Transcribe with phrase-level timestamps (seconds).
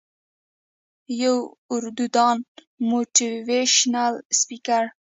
[1.21, 1.35] يو
[1.73, 2.37] اردو دان
[2.89, 4.83] موټيوېشنل سپيکر